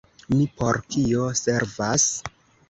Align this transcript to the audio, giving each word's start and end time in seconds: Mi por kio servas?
Mi 0.37 0.45
por 0.61 0.79
kio 0.95 1.27
servas? 1.41 2.09